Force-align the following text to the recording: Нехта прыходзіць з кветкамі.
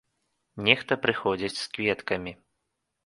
Нехта 0.67 0.97
прыходзіць 1.05 1.59
з 1.59 1.63
кветкамі. 1.77 2.33